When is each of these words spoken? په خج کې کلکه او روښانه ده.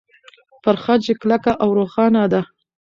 په 0.63 0.71
خج 0.83 1.01
کې 1.07 1.15
کلکه 1.21 1.51
او 1.63 1.69
روښانه 1.79 2.23
ده. 2.33 2.41